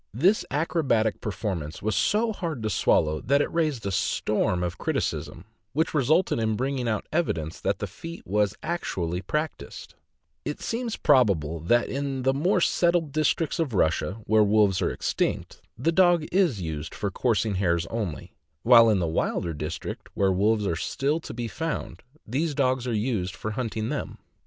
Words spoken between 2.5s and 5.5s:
to swallow that it raised a storm of criticism,